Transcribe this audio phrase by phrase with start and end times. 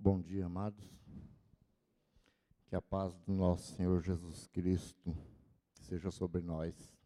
[0.00, 0.88] Bom dia, amados.
[2.68, 5.12] Que a paz do nosso Senhor Jesus Cristo
[5.80, 6.96] seja sobre nós.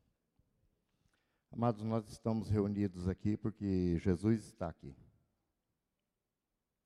[1.50, 4.94] Amados, nós estamos reunidos aqui porque Jesus está aqui.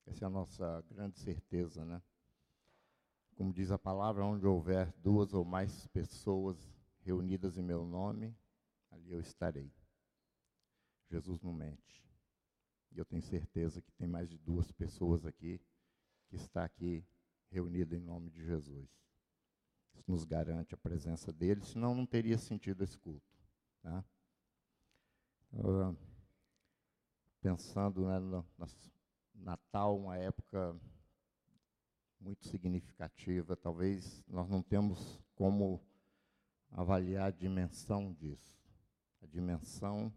[0.06, 2.00] Essa é a nossa grande certeza, né?
[3.34, 6.56] Como diz a palavra, onde houver duas ou mais pessoas
[7.00, 8.32] reunidas em meu nome,
[8.92, 9.72] ali eu estarei.
[11.10, 12.00] Jesus não mente.
[12.92, 15.60] E eu tenho certeza que tem mais de duas pessoas aqui
[16.36, 17.04] que está aqui
[17.50, 18.88] reunida em nome de Jesus.
[19.94, 23.26] Isso nos garante a presença dele, senão não teria sentido esse culto.
[23.82, 24.04] Tá?
[25.52, 25.96] Uh,
[27.40, 28.66] pensando né, no, no
[29.34, 30.78] Natal, uma época
[32.20, 35.80] muito significativa, talvez nós não temos como
[36.70, 38.58] avaliar a dimensão disso.
[39.22, 40.12] A dimensão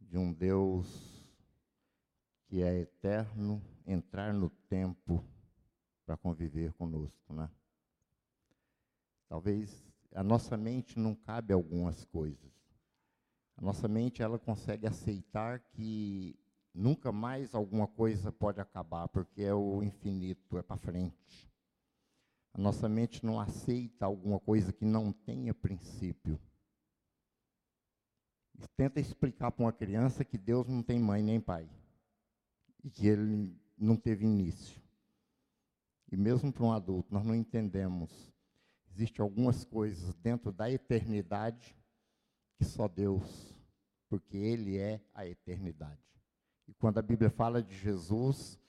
[0.00, 1.19] de um Deus
[2.50, 5.24] que é eterno, entrar no tempo
[6.04, 7.48] para conviver conosco, né?
[9.28, 12.50] Talvez a nossa mente não cabe algumas coisas.
[13.56, 16.36] A nossa mente ela consegue aceitar que
[16.74, 21.48] nunca mais alguma coisa pode acabar, porque é o infinito, é para frente.
[22.52, 26.36] A nossa mente não aceita alguma coisa que não tenha princípio.
[28.76, 31.70] Tenta explicar para uma criança que Deus não tem mãe nem pai
[32.82, 34.80] e que ele não teve início.
[36.10, 38.32] E mesmo para um adulto, nós não entendemos.
[38.90, 41.76] Existem algumas coisas dentro da eternidade
[42.56, 43.54] que só Deus,
[44.08, 46.02] porque Ele é a eternidade.
[46.68, 48.60] E quando a Bíblia fala de Jesus,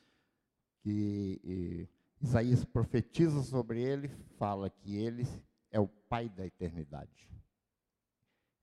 [0.82, 1.90] que
[2.22, 5.28] Isaías profetiza sobre ele, fala que ele
[5.72, 7.30] é o Pai da eternidade.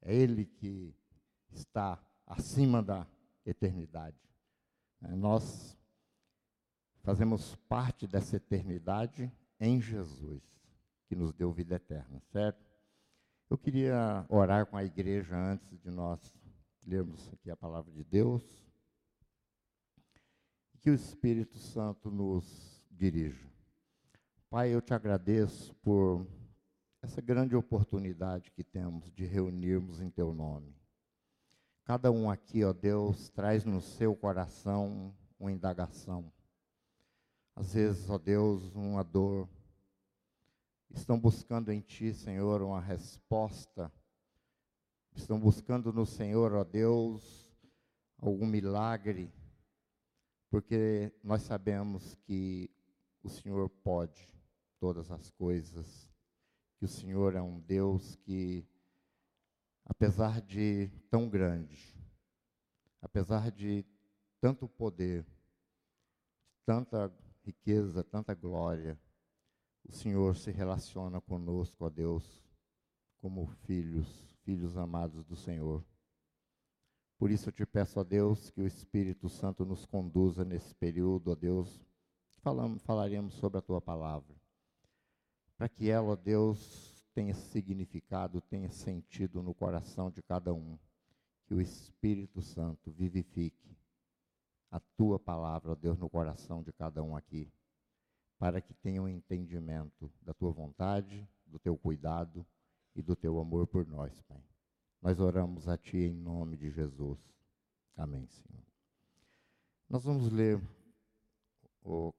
[0.00, 0.94] É Ele que
[1.50, 3.06] está acima da
[3.44, 4.27] eternidade.
[5.02, 5.76] É, nós
[7.02, 10.42] fazemos parte dessa eternidade em Jesus,
[11.06, 12.68] que nos deu vida eterna, certo?
[13.50, 16.20] Eu queria orar com a igreja antes de nós
[16.86, 18.42] lermos aqui a palavra de Deus.
[20.80, 23.48] Que o Espírito Santo nos dirija.
[24.50, 26.26] Pai, eu te agradeço por
[27.02, 30.77] essa grande oportunidade que temos de reunirmos em teu nome.
[31.88, 36.30] Cada um aqui, ó Deus, traz no seu coração uma indagação.
[37.56, 39.48] Às vezes, ó Deus, uma dor.
[40.90, 43.90] Estão buscando em Ti, Senhor, uma resposta.
[45.14, 47.50] Estão buscando no Senhor, ó Deus,
[48.18, 49.32] algum milagre.
[50.50, 52.70] Porque nós sabemos que
[53.22, 54.28] o Senhor pode
[54.78, 56.06] todas as coisas.
[56.76, 58.68] Que o Senhor é um Deus que
[59.88, 61.96] apesar de tão grande,
[63.00, 63.84] apesar de
[64.40, 65.26] tanto poder,
[66.64, 67.12] tanta
[67.42, 68.98] riqueza, tanta glória,
[69.88, 72.44] o Senhor se relaciona conosco, ó Deus,
[73.20, 74.06] como filhos,
[74.44, 75.82] filhos amados do Senhor.
[77.18, 81.32] Por isso eu te peço, ó Deus, que o Espírito Santo nos conduza nesse período,
[81.32, 81.80] ó Deus,
[82.42, 84.36] falamos, falaremos sobre a tua palavra.
[85.56, 86.87] Para que ela, ó Deus,
[87.18, 90.78] tenha significado, tenha sentido no coração de cada um.
[91.48, 93.76] Que o Espírito Santo vivifique
[94.70, 97.50] a tua palavra, Deus, no coração de cada um aqui,
[98.38, 102.46] para que tenha um entendimento da tua vontade, do teu cuidado
[102.94, 104.40] e do teu amor por nós, Pai.
[105.02, 107.18] Nós oramos a Ti em nome de Jesus.
[107.96, 108.62] Amém, Senhor.
[109.88, 110.62] Nós vamos ler,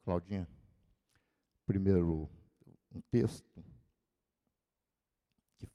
[0.03, 0.45] Claudinha,
[1.65, 2.29] primeiro
[2.91, 3.63] um texto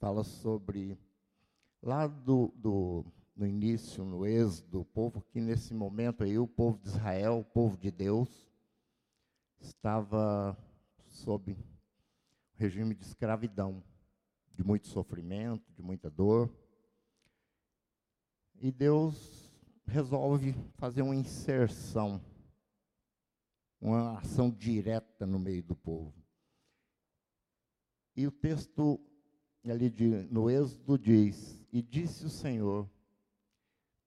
[0.05, 0.95] fala sobre,
[1.81, 3.03] lá do, do,
[3.35, 7.43] no início, no êxodo, o povo que nesse momento aí, o povo de Israel, o
[7.43, 8.29] povo de Deus,
[9.59, 10.55] estava
[11.07, 11.57] sob
[12.53, 13.83] regime de escravidão,
[14.53, 16.55] de muito sofrimento, de muita dor.
[18.61, 19.51] E Deus
[19.87, 22.23] resolve fazer uma inserção,
[23.81, 26.13] uma ação direta no meio do povo.
[28.15, 29.01] E o texto
[29.71, 32.89] ali de, no Êxodo diz: E disse o Senhor: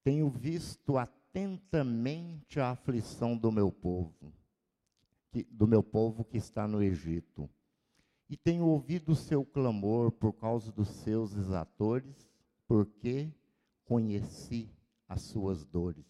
[0.02, 4.32] Tenho visto atentamente a aflição do meu povo,
[5.30, 7.48] que, do meu povo que está no Egito,
[8.28, 12.30] e tenho ouvido o seu clamor por causa dos seus exatores,
[12.66, 13.32] porque
[13.84, 14.70] conheci
[15.08, 16.04] as suas dores.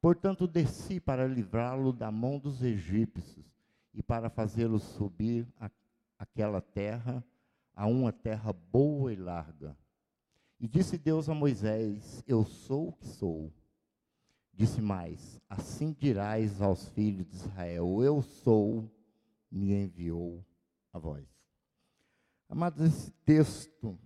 [0.00, 3.46] Portanto, desci para livrá-lo da mão dos egípcios
[3.94, 5.70] e para fazê-lo subir a,
[6.18, 7.24] aquela terra
[7.76, 9.76] a uma terra boa e larga.
[10.58, 13.52] E disse Deus a Moisés: Eu sou o que sou.
[14.54, 18.90] Disse mais: Assim dirás aos filhos de Israel: Eu sou,
[19.50, 20.42] me enviou
[20.90, 21.28] a vós.
[22.48, 23.98] Amados, esse texto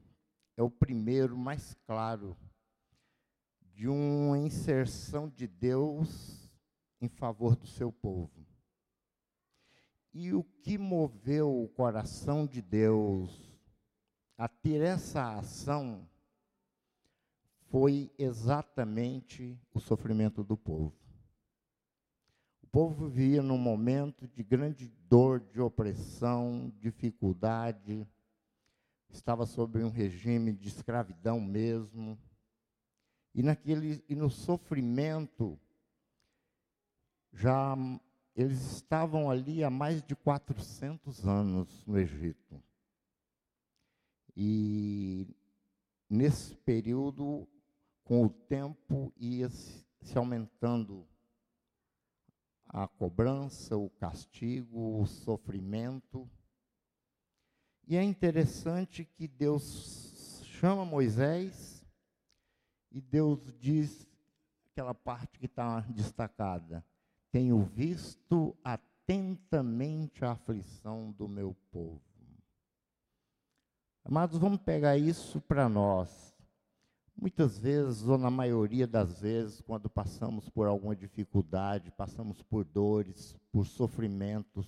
[0.57, 2.37] é o primeiro mais claro
[3.73, 6.51] de uma inserção de Deus
[7.01, 8.45] em favor do seu povo.
[10.13, 13.50] E o que moveu o coração de Deus
[14.41, 16.09] a ter essa ação
[17.69, 20.97] foi exatamente o sofrimento do povo.
[22.63, 28.09] O povo vivia num momento de grande dor, de opressão, dificuldade,
[29.11, 32.19] estava sob um regime de escravidão mesmo.
[33.35, 35.61] E naquele e no sofrimento
[37.31, 37.77] já
[38.35, 42.70] eles estavam ali há mais de 400 anos no Egito.
[44.43, 45.37] E
[46.09, 47.47] nesse período
[48.03, 51.07] com o tempo ia se aumentando
[52.65, 56.27] a cobrança, o castigo, o sofrimento.
[57.87, 61.85] E é interessante que Deus chama Moisés
[62.91, 64.09] e Deus diz
[64.73, 66.83] aquela parte que está destacada:
[67.31, 72.10] Tenho visto atentamente a aflição do meu povo.
[74.05, 76.35] Amados, vamos pegar isso para nós.
[77.15, 83.37] Muitas vezes, ou na maioria das vezes, quando passamos por alguma dificuldade, passamos por dores,
[83.53, 84.67] por sofrimentos,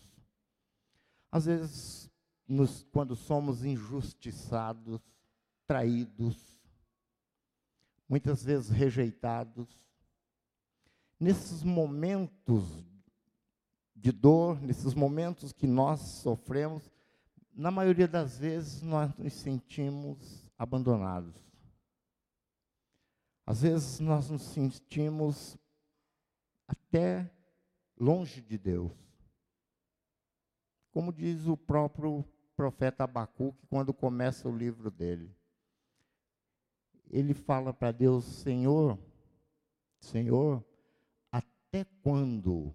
[1.30, 2.10] às vezes,
[2.46, 5.00] nos, quando somos injustiçados,
[5.66, 6.60] traídos,
[8.06, 9.66] muitas vezes rejeitados,
[11.18, 12.64] nesses momentos
[13.96, 16.91] de dor, nesses momentos que nós sofremos,
[17.54, 21.34] na maioria das vezes nós nos sentimos abandonados.
[23.44, 25.58] Às vezes nós nos sentimos
[26.66, 27.30] até
[27.98, 28.92] longe de Deus.
[30.90, 32.24] Como diz o próprio
[32.56, 35.34] profeta Abacuque quando começa o livro dele.
[37.10, 38.98] Ele fala para Deus: Senhor,
[39.98, 40.64] Senhor,
[41.30, 42.74] até quando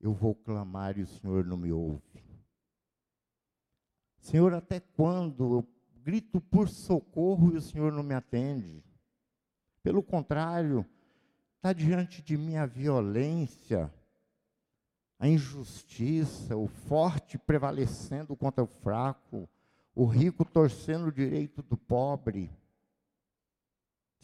[0.00, 2.23] eu vou clamar e o Senhor não me ouve?
[4.24, 5.68] Senhor, até quando eu
[6.02, 8.82] grito por socorro e o Senhor não me atende?
[9.82, 10.84] Pelo contrário,
[11.56, 13.92] está diante de mim a violência,
[15.18, 19.46] a injustiça, o forte prevalecendo contra o fraco,
[19.94, 22.50] o rico torcendo o direito do pobre.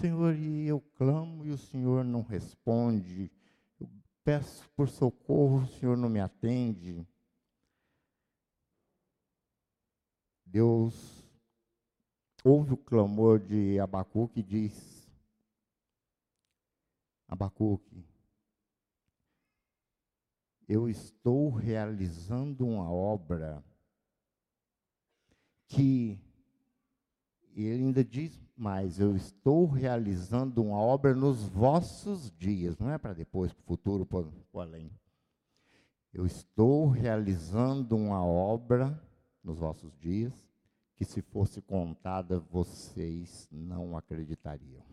[0.00, 3.30] Senhor, e eu clamo e o Senhor não responde.
[3.78, 3.86] Eu
[4.24, 7.06] peço por socorro, o Senhor não me atende.
[10.50, 11.24] Deus
[12.42, 15.08] ouve o clamor de Abacuque e diz:
[17.28, 18.04] Abacuque,
[20.68, 23.62] eu estou realizando uma obra
[25.68, 26.18] que,
[27.54, 32.98] e ele ainda diz mais, eu estou realizando uma obra nos vossos dias, não é
[32.98, 34.90] para depois, para o futuro, para além.
[36.12, 39.00] Eu estou realizando uma obra
[39.42, 40.32] nos vossos dias
[40.96, 44.84] que, se fosse contada, vocês não acreditariam.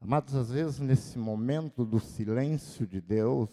[0.00, 3.50] Amados, às vezes nesse momento do silêncio de Deus,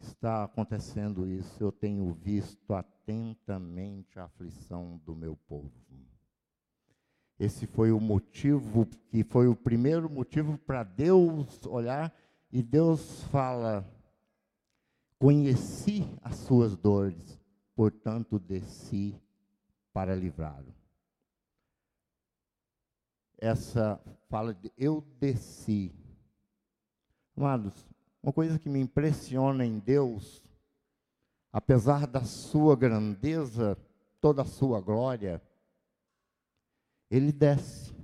[0.00, 1.62] está acontecendo isso.
[1.62, 5.72] Eu tenho visto atentamente a aflição do meu povo.
[7.38, 12.14] Esse foi o motivo, que foi o primeiro motivo para Deus olhar
[12.50, 13.84] e Deus fala:
[15.24, 17.40] Conheci as suas dores,
[17.74, 19.18] portanto desci
[19.90, 20.74] para livrá-lo
[23.44, 25.92] essa fala de eu desci.
[27.36, 27.86] Amados,
[28.22, 30.42] uma coisa que me impressiona em Deus,
[31.52, 33.76] apesar da sua grandeza,
[34.20, 35.42] toda a sua glória,
[37.10, 37.94] ele desce.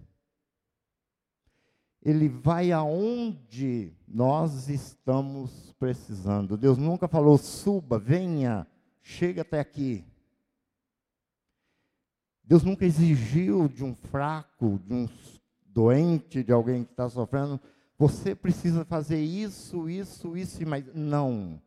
[2.03, 6.57] Ele vai aonde nós estamos precisando.
[6.57, 8.67] Deus nunca falou, suba, venha,
[9.03, 10.05] chega até aqui.
[12.43, 15.09] Deus nunca exigiu de um fraco, de um
[15.67, 17.61] doente, de alguém que está sofrendo,
[17.97, 21.61] você precisa fazer isso, isso, isso, mas não.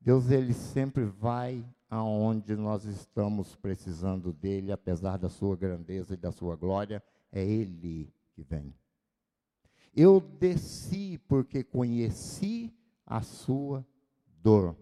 [0.00, 6.30] Deus ele sempre vai aonde nós estamos precisando dele, apesar da sua grandeza e da
[6.30, 8.72] sua glória, é ele que vem.
[9.94, 12.72] Eu desci porque conheci
[13.04, 13.84] a sua
[14.42, 14.76] dor.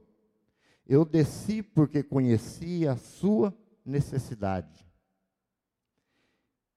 [0.87, 4.87] Eu desci porque conheci a sua necessidade.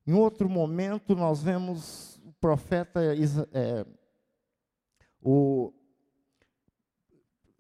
[0.05, 2.99] Em outro momento, nós vemos o profeta,
[3.53, 3.85] é,
[5.21, 5.71] o,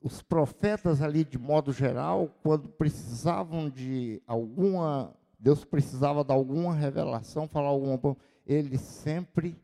[0.01, 7.47] os profetas ali, de modo geral, quando precisavam de alguma, Deus precisava de alguma revelação,
[7.47, 9.55] falar alguma ele sempre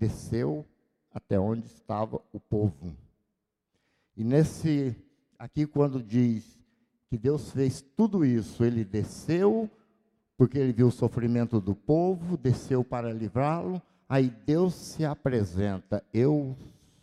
[0.00, 0.66] desceu
[1.12, 2.96] até onde estava o povo.
[4.16, 4.96] E nesse,
[5.38, 6.58] aqui quando diz
[7.08, 9.68] que Deus fez tudo isso, ele desceu,
[10.36, 16.56] porque ele viu o sofrimento do povo, desceu para livrá-lo, aí Deus se apresenta, eu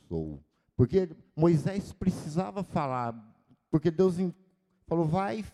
[0.08, 0.40] sou.
[0.76, 3.14] Porque Moisés precisava falar,
[3.70, 4.16] porque Deus
[4.88, 5.46] falou: vai,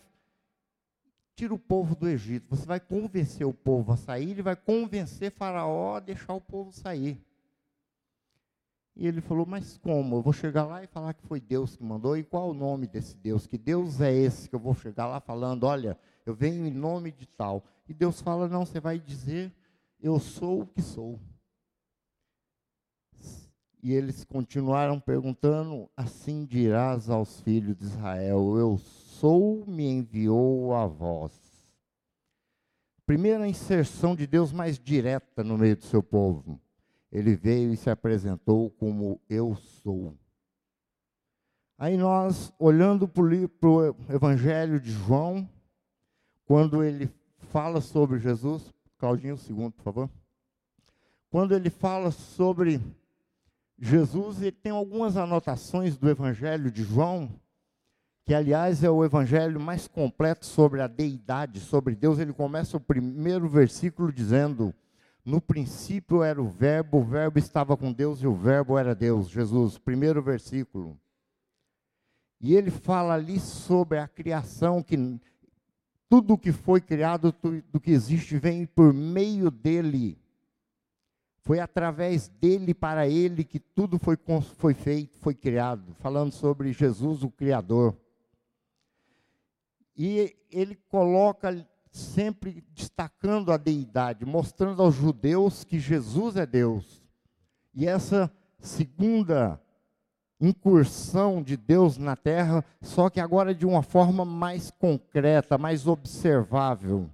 [1.34, 2.46] tira o povo do Egito.
[2.48, 6.72] Você vai convencer o povo a sair, ele vai convencer Faraó a deixar o povo
[6.72, 7.20] sair.
[8.96, 10.16] E ele falou: Mas como?
[10.16, 12.16] Eu vou chegar lá e falar que foi Deus que mandou?
[12.16, 13.46] E qual o nome desse Deus?
[13.46, 17.10] Que Deus é esse que eu vou chegar lá falando: Olha, eu venho em nome
[17.10, 17.64] de tal.
[17.88, 19.52] E Deus fala: Não, você vai dizer:
[20.00, 21.18] Eu sou o que sou.
[23.82, 30.86] E eles continuaram perguntando: Assim dirás aos filhos de Israel: Eu sou, me enviou a
[30.86, 31.32] vós.
[33.04, 36.58] Primeira inserção de Deus mais direta no meio do seu povo.
[37.14, 40.18] Ele veio e se apresentou como eu sou.
[41.78, 45.48] Aí nós, olhando para o Evangelho de João,
[46.44, 47.08] quando ele
[47.52, 50.10] fala sobre Jesus, Claudinho, segundo, por favor.
[51.30, 52.80] Quando ele fala sobre
[53.78, 57.30] Jesus, ele tem algumas anotações do Evangelho de João,
[58.24, 62.18] que aliás é o evangelho mais completo sobre a deidade, sobre Deus.
[62.18, 64.74] Ele começa o primeiro versículo dizendo:
[65.24, 69.30] No princípio era o Verbo, o Verbo estava com Deus e o Verbo era Deus.
[69.30, 71.00] Jesus, primeiro versículo.
[72.38, 75.18] E ele fala ali sobre a criação, que
[76.10, 80.18] tudo que foi criado, tudo que existe, vem por meio dele.
[81.38, 84.18] Foi através dele, para ele, que tudo foi,
[84.56, 85.94] foi feito, foi criado.
[85.94, 87.96] Falando sobre Jesus, o Criador.
[89.96, 97.00] E ele coloca sempre destacando a deidade, mostrando aos judeus que Jesus é Deus.
[97.72, 99.60] E essa segunda
[100.40, 107.08] incursão de Deus na terra, só que agora de uma forma mais concreta, mais observável,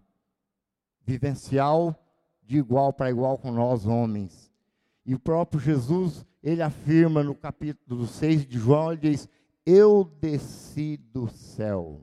[1.04, 1.94] vivencial
[2.42, 4.50] de igual para igual com nós homens.
[5.04, 9.28] E o próprio Jesus, ele afirma no capítulo 6 de João, ele diz:
[9.66, 12.00] Eu desci do céu.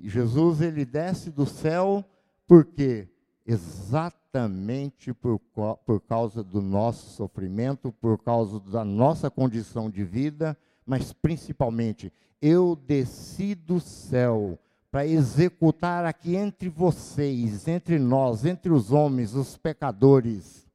[0.00, 2.04] Jesus, ele desce do céu,
[2.46, 3.08] por quê?
[3.46, 11.12] Exatamente por, por causa do nosso sofrimento, por causa da nossa condição de vida, mas
[11.12, 14.58] principalmente, eu desci do céu
[14.90, 20.68] para executar aqui entre vocês, entre nós, entre os homens, os pecadores,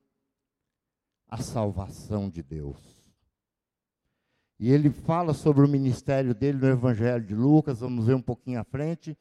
[1.28, 2.99] a salvação de Deus.
[4.60, 8.60] E ele fala sobre o ministério dele no Evangelho de Lucas, vamos ver um pouquinho
[8.60, 9.18] à frente,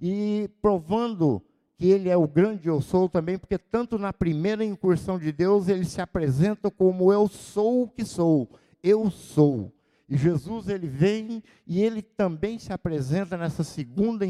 [0.00, 1.42] e provando
[1.76, 5.68] que ele é o grande eu sou também, porque tanto na primeira incursão de Deus
[5.68, 8.48] ele se apresenta como eu sou o que sou,
[8.82, 9.72] eu sou.
[10.08, 14.24] E Jesus ele vem e ele também se apresenta nessa segunda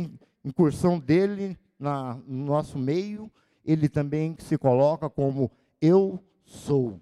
[0.44, 3.30] incursão dele na, no nosso meio,
[3.64, 7.00] ele também se coloca como eu sou.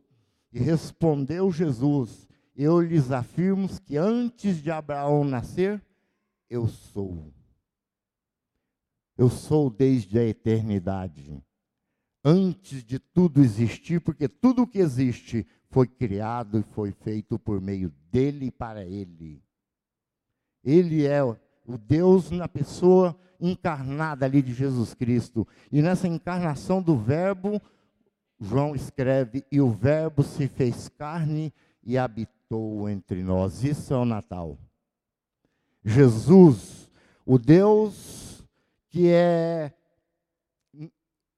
[0.52, 5.82] E respondeu Jesus: Eu lhes afirmo que antes de Abraão nascer,
[6.48, 7.32] eu sou.
[9.16, 11.42] Eu sou desde a eternidade.
[12.24, 17.92] Antes de tudo existir, porque tudo que existe foi criado e foi feito por meio
[18.10, 19.42] dele e para ele.
[20.62, 25.46] Ele é o Deus na pessoa encarnada ali de Jesus Cristo.
[25.72, 27.60] E nessa encarnação do Verbo,
[28.40, 32.33] João escreve: E o Verbo se fez carne e habitou
[32.90, 33.64] entre nós.
[33.64, 34.58] Isso é o Natal.
[35.84, 36.90] Jesus,
[37.26, 38.44] o Deus
[38.88, 39.72] que é.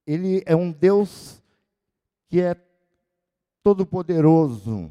[0.06, 1.42] Ele é um Deus
[2.28, 2.54] que é
[3.62, 4.90] todo-poderoso.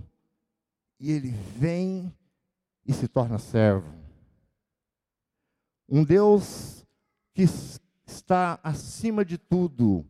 [1.00, 2.14] E ele vem
[2.86, 3.94] e se torna servo.
[5.88, 6.86] Um Deus
[7.34, 7.44] que
[8.08, 10.06] está acima de tudo,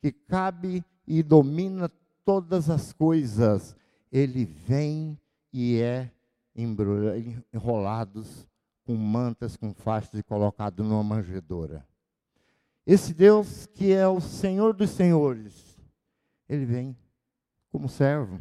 [0.00, 1.90] que cabe e domina
[2.24, 3.76] todas as coisas.
[4.12, 5.18] Ele vem
[5.58, 6.10] e é
[7.52, 8.46] enrolados
[8.84, 11.86] com mantas, com faixas e colocado numa manjedoura.
[12.86, 15.80] Esse Deus que é o Senhor dos Senhores,
[16.46, 16.96] ele vem
[17.72, 18.38] como servo.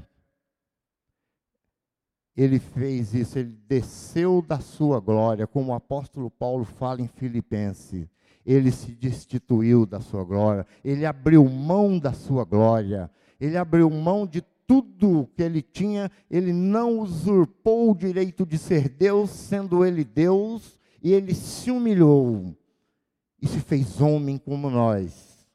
[2.36, 8.10] Ele fez isso, ele desceu da sua glória, como o apóstolo Paulo fala em Filipenses.
[8.46, 14.28] ele se destituiu da sua glória, ele abriu mão da sua glória, ele abriu mão
[14.28, 20.04] de tudo que ele tinha, ele não usurpou o direito de ser Deus, sendo ele
[20.04, 22.56] Deus, e ele se humilhou
[23.42, 25.48] e se fez homem como nós.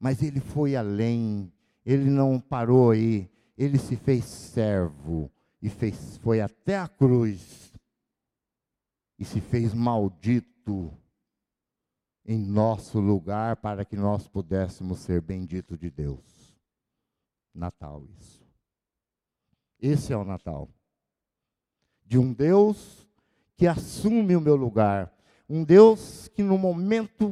[0.00, 1.52] Mas ele foi além,
[1.84, 5.30] ele não parou aí, ele se fez servo
[5.62, 7.72] e fez, foi até a cruz
[9.18, 10.92] e se fez maldito
[12.24, 16.58] em nosso lugar para que nós pudéssemos ser benditos de Deus.
[17.54, 18.35] Natal, isso.
[19.86, 20.68] Esse é o Natal.
[22.04, 23.06] De um Deus
[23.56, 25.12] que assume o meu lugar.
[25.48, 27.30] Um Deus que no momento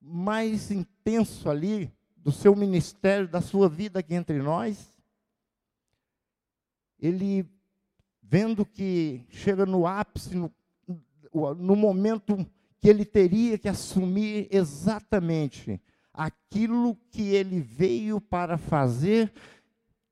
[0.00, 4.90] mais intenso ali do seu ministério, da sua vida aqui entre nós,
[6.98, 7.48] ele
[8.20, 10.52] vendo que chega no ápice, no,
[11.54, 12.36] no momento
[12.80, 15.80] que ele teria que assumir exatamente
[16.12, 19.32] aquilo que ele veio para fazer,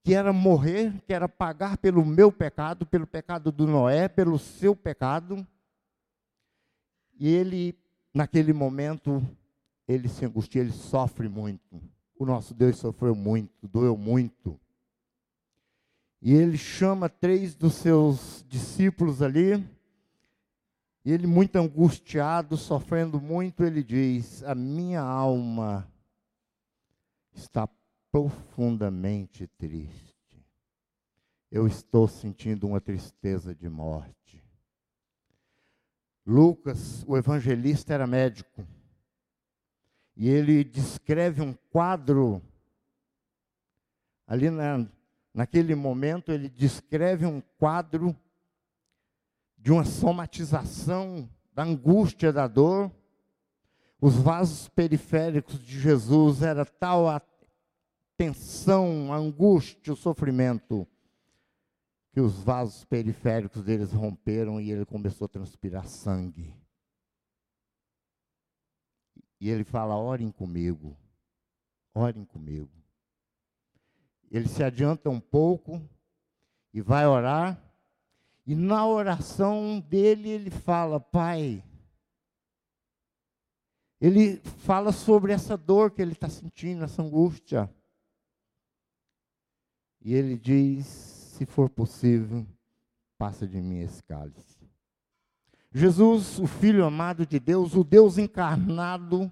[0.08, 4.74] que era morrer, que era pagar pelo meu pecado, pelo pecado do Noé, pelo seu
[4.74, 5.46] pecado.
[7.20, 7.78] E ele,
[8.14, 9.22] naquele momento,
[9.86, 11.78] ele se angustia, ele sofre muito.
[12.18, 14.58] O nosso Deus sofreu muito, doeu muito.
[16.22, 19.62] E ele chama três dos seus discípulos ali,
[21.04, 25.86] e ele, muito angustiado, sofrendo muito, ele diz: A minha alma
[27.34, 27.68] está
[28.10, 30.46] profundamente triste.
[31.50, 34.42] Eu estou sentindo uma tristeza de morte.
[36.26, 38.66] Lucas, o evangelista, era médico.
[40.14, 42.42] E ele descreve um quadro,
[44.26, 44.86] ali na,
[45.32, 48.14] naquele momento, ele descreve um quadro
[49.56, 52.92] de uma somatização da angústia, da dor.
[54.00, 57.18] Os vasos periféricos de Jesus era tal a
[58.18, 60.86] tensão, angústia, o sofrimento,
[62.12, 66.52] que os vasos periféricos deles romperam e ele começou a transpirar sangue.
[69.40, 70.96] E ele fala: orem comigo,
[71.94, 72.72] orem comigo.
[74.30, 75.80] Ele se adianta um pouco
[76.74, 77.62] e vai orar.
[78.44, 81.62] E na oração dele, ele fala: Pai.
[84.00, 87.72] Ele fala sobre essa dor que ele está sentindo, essa angústia.
[90.08, 92.46] E ele diz: Se for possível,
[93.18, 94.56] passa de mim esse cálice.
[95.70, 99.30] Jesus, o Filho amado de Deus, o Deus encarnado,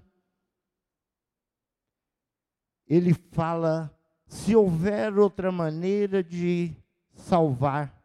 [2.87, 3.91] ele fala:
[4.27, 6.71] se houver outra maneira de
[7.15, 7.99] salvar,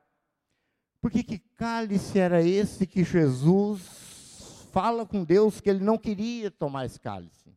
[0.99, 6.87] porque que cálice era esse que Jesus fala com Deus que ele não queria tomar
[6.87, 7.55] esse cálice?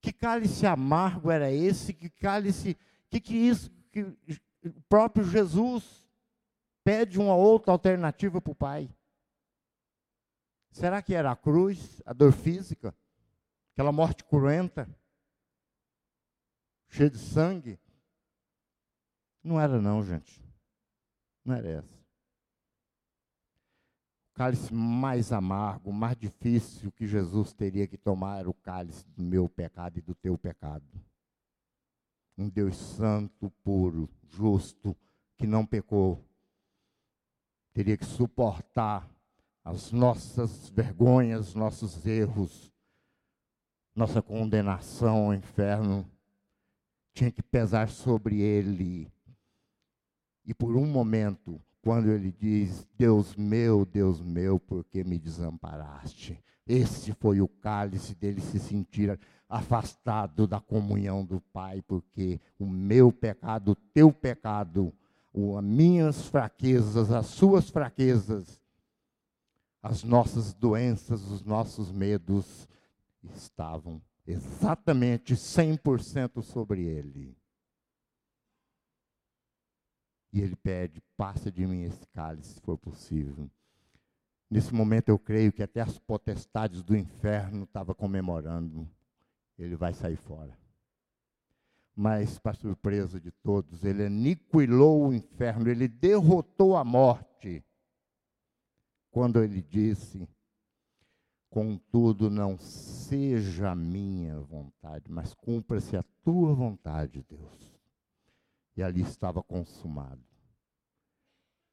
[0.00, 1.92] Que cálice amargo era esse?
[1.92, 2.78] Que cálice,
[3.10, 6.08] que que isso que o próprio Jesus
[6.84, 8.90] pede uma outra alternativa para o Pai?
[10.70, 12.94] Será que era a cruz, a dor física,
[13.72, 14.88] aquela morte cruenta,
[16.88, 17.78] cheia de sangue?
[19.42, 20.44] Não era não, gente.
[21.44, 21.96] Não era essa
[24.36, 29.48] cálice mais amargo, mais difícil que Jesus teria que tomar era o cálice do meu
[29.48, 30.84] pecado e do teu pecado.
[32.36, 34.96] Um Deus santo, puro, justo,
[35.36, 36.24] que não pecou,
[37.72, 39.08] teria que suportar
[39.64, 42.72] as nossas vergonhas, nossos erros,
[43.94, 46.08] nossa condenação ao inferno,
[47.12, 49.10] tinha que pesar sobre ele.
[50.44, 56.38] E por um momento, quando ele diz: Deus meu, Deus meu, por que me desamparaste?
[56.66, 63.12] Esse foi o cálice dele se sentir afastado da comunhão do Pai, porque o meu
[63.12, 64.92] pecado, o teu pecado,
[65.56, 68.60] as minhas fraquezas, as suas fraquezas,
[69.82, 72.66] as nossas doenças, os nossos medos
[73.22, 77.36] estavam exatamente 100% sobre ele.
[80.32, 83.48] E ele pede: passa de mim esse cálice, se for possível.
[84.50, 88.88] Nesse momento eu creio que até as potestades do inferno estavam comemorando.
[89.58, 90.56] Ele vai sair fora.
[91.94, 97.64] Mas, para surpresa de todos, ele aniquilou o inferno, ele derrotou a morte.
[99.10, 100.28] Quando ele disse:
[101.48, 107.76] Contudo, não seja a minha vontade, mas cumpra-se a tua vontade, Deus
[108.76, 110.20] e ali estava consumado.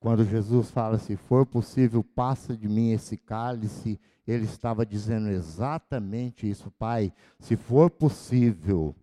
[0.04, 6.46] Quando Jesus fala, se for possível, passa de mim esse cálice, ele estava dizendo exatamente
[6.46, 7.14] isso, Pai.
[7.40, 8.94] Se for possível,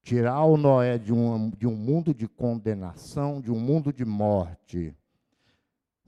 [0.00, 4.94] tirar o Noé de um, de um mundo de condenação, de um mundo de morte.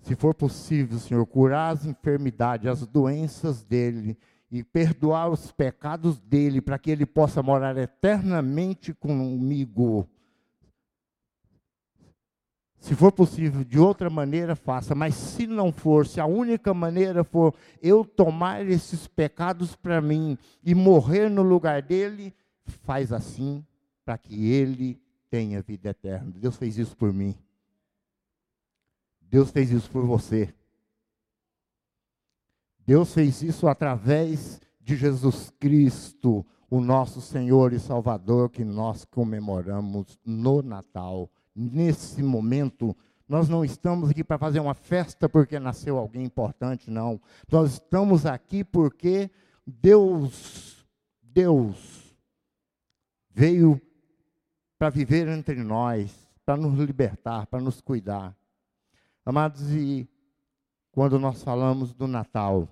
[0.00, 4.16] Se for possível, Senhor, curar as enfermidades, as doenças dele
[4.48, 10.08] e perdoar os pecados dele, para que ele possa morar eternamente comigo.
[12.80, 14.94] Se for possível, de outra maneira, faça.
[14.94, 20.38] Mas se não for, se a única maneira for eu tomar esses pecados para mim
[20.64, 23.64] e morrer no lugar dele, faz assim
[24.02, 26.32] para que ele tenha vida eterna.
[26.34, 27.34] Deus fez isso por mim.
[29.20, 30.52] Deus fez isso por você.
[32.86, 40.18] Deus fez isso através de Jesus Cristo, o nosso Senhor e Salvador, que nós comemoramos
[40.24, 41.30] no Natal.
[41.62, 42.96] Nesse momento,
[43.29, 47.20] nós não estamos aqui para fazer uma festa porque nasceu alguém importante, não.
[47.53, 49.31] Nós estamos aqui porque
[49.66, 50.87] Deus,
[51.23, 52.16] Deus
[53.29, 53.79] veio
[54.79, 58.35] para viver entre nós, para nos libertar, para nos cuidar.
[59.23, 60.09] Amados, e
[60.90, 62.66] quando nós falamos do Natal,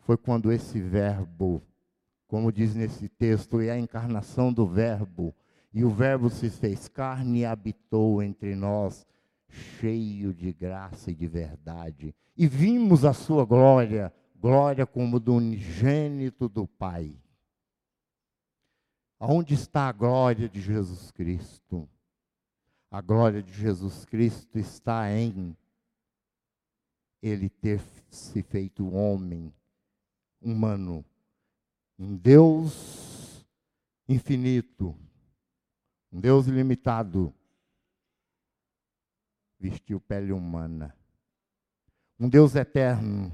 [0.00, 1.62] foi quando esse Verbo,
[2.28, 5.34] como diz nesse texto, é a encarnação do Verbo,
[5.72, 9.06] e o Verbo se fez carne e habitou entre nós,
[9.48, 12.14] cheio de graça e de verdade.
[12.36, 17.16] E vimos a sua glória, glória como do unigênito do Pai.
[19.18, 21.88] Aonde está a glória de Jesus Cristo?
[22.90, 25.56] A glória de Jesus Cristo está em
[27.22, 27.80] ele ter
[28.10, 29.54] se feito homem,
[30.40, 31.04] humano,
[31.98, 33.46] um Deus
[34.08, 34.94] infinito,
[36.12, 37.32] um Deus ilimitado,
[39.58, 40.94] vestiu pele humana.
[42.20, 43.32] Um Deus eterno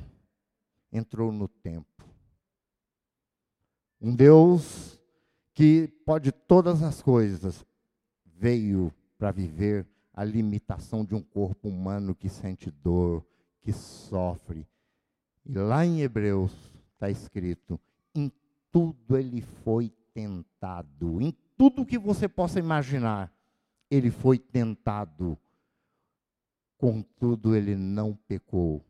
[0.92, 2.04] entrou no tempo.
[4.00, 4.98] Um Deus
[5.52, 7.66] que pode todas as coisas,
[8.24, 13.26] veio para viver a limitação de um corpo humano que sente dor,
[13.60, 14.64] que sofre.
[15.44, 16.52] E lá em Hebreus
[16.92, 17.80] está escrito:
[18.14, 18.30] em
[18.70, 23.32] tudo ele foi tentado, em tudo que você possa imaginar,
[23.90, 25.36] ele foi tentado.
[26.78, 28.84] Contudo, ele não pecou.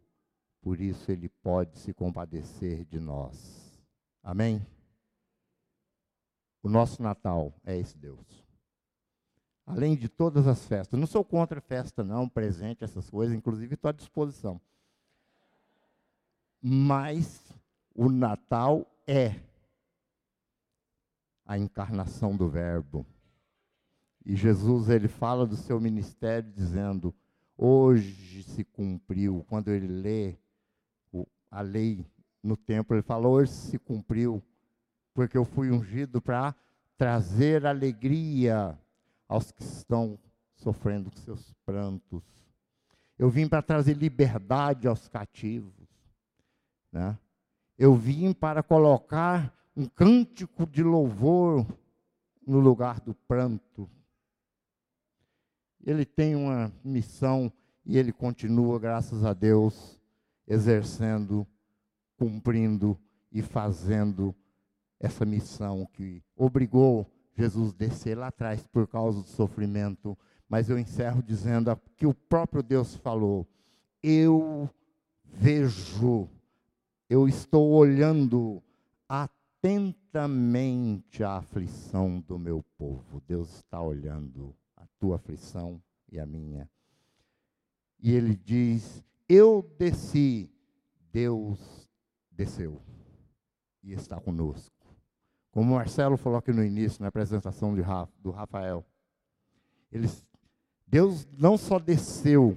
[0.60, 3.82] Por isso ele pode se compadecer de nós.
[4.22, 4.64] Amém?
[6.62, 8.44] O nosso Natal é esse Deus.
[9.64, 11.00] Além de todas as festas.
[11.00, 14.60] Não sou contra festa, não, presente, essas coisas, inclusive estou à disposição.
[16.60, 17.54] Mas
[17.94, 19.47] o Natal é
[21.48, 23.06] a encarnação do Verbo.
[24.24, 27.14] E Jesus, ele fala do seu ministério dizendo:
[27.56, 29.44] hoje se cumpriu.
[29.48, 30.36] Quando ele lê
[31.50, 32.06] a lei
[32.42, 34.42] no templo, ele fala: hoje se cumpriu
[35.14, 36.54] porque eu fui ungido para
[36.98, 38.78] trazer alegria
[39.26, 40.18] aos que estão
[40.54, 42.22] sofrendo com seus prantos.
[43.18, 45.88] Eu vim para trazer liberdade aos cativos.
[46.92, 47.18] Né?
[47.76, 51.64] Eu vim para colocar um cântico de louvor
[52.44, 53.88] no lugar do pranto.
[55.86, 57.52] Ele tem uma missão
[57.86, 59.96] e ele continua, graças a Deus,
[60.48, 61.46] exercendo,
[62.16, 62.98] cumprindo
[63.30, 64.34] e fazendo
[64.98, 70.18] essa missão que obrigou Jesus a descer lá atrás por causa do sofrimento.
[70.48, 73.46] Mas eu encerro dizendo que o próprio Deus falou:
[74.02, 74.68] Eu
[75.22, 76.28] vejo,
[77.08, 78.60] eu estou olhando
[79.58, 83.20] atentamente a aflição do meu povo.
[83.26, 86.70] Deus está olhando a tua aflição e a minha.
[87.98, 90.50] E ele diz: Eu desci,
[91.12, 91.88] Deus
[92.30, 92.80] desceu
[93.82, 94.72] e está conosco.
[95.50, 98.86] Como Marcelo falou aqui no início, na apresentação Rafa, do Rafael.
[100.86, 102.56] Deus não só desceu,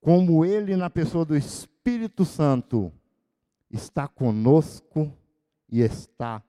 [0.00, 2.92] como Ele, na pessoa do Espírito Santo,
[3.74, 5.12] está conosco
[5.68, 6.40] e está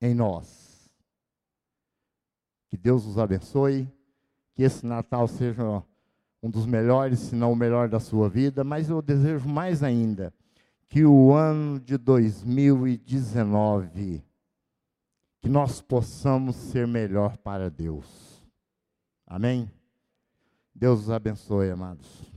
[0.00, 0.88] em nós.
[2.68, 3.92] Que Deus os abençoe,
[4.54, 5.82] que esse Natal seja
[6.42, 10.32] um dos melhores, se não o melhor da sua vida, mas eu desejo mais ainda
[10.86, 14.24] que o ano de 2019,
[15.40, 18.40] que nós possamos ser melhor para Deus.
[19.26, 19.70] Amém?
[20.74, 22.29] Deus os abençoe, amados.